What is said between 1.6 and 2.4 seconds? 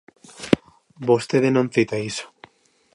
cita iso.